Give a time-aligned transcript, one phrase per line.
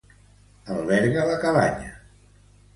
[0.77, 1.95] Alberga la cabanya.